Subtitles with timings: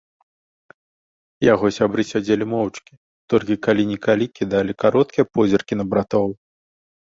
[1.53, 2.93] Яго сябры сядзелі моўчкі,
[3.35, 6.27] толькі калі-нікалі кідалі кароткія позіркі на братоў.